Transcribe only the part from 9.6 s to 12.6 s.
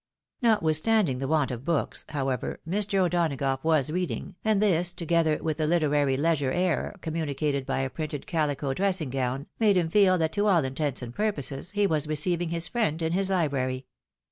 him feel that to all intents and purposes he was receiving